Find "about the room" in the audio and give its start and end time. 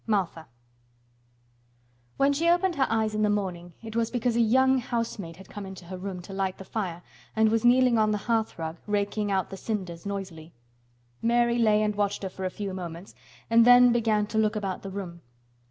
14.55-15.21